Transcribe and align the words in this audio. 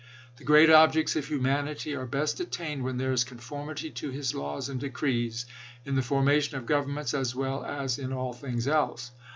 The 0.37 0.43
great 0.43 0.71
objects 0.71 1.15
of 1.15 1.27
humanity 1.27 1.93
are 1.93 2.07
best 2.07 2.39
attained 2.39 2.83
when 2.83 2.97
there 2.97 3.11
is 3.11 3.23
conformity 3.23 3.91
to 3.91 4.09
his 4.09 4.33
laws 4.33 4.67
and 4.67 4.79
decrees, 4.79 5.45
in 5.85 5.93
the 5.93 6.01
formation 6.01 6.57
of 6.57 6.65
governments 6.65 7.13
as 7.13 7.35
well 7.35 7.63
as 7.63 7.99
in 7.99 8.11
all 8.11 8.33
things 8.33 8.67
else. 8.67 9.11